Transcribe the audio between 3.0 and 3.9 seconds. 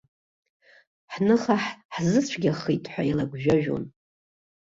еилагәжәажәон.